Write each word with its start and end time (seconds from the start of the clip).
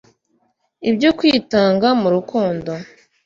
ibyo 0.89 1.09
kwitanga 1.17 1.87
mu 2.01 2.07
rukundo. 2.15 2.71